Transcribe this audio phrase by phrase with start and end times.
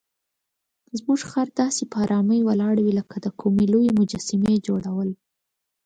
[0.97, 5.09] زموږ خر داسې په آرامۍ ولاړ وي لکه د کومې لویې مجسمې جوړول.